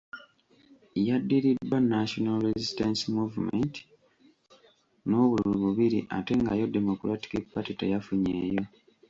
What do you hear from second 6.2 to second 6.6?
nga